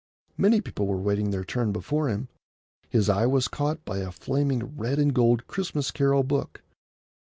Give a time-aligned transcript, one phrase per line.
[0.35, 2.27] Many people were waiting their turn before him.
[2.89, 6.63] His eye was caught by a flaming red and gold Christmas carol book.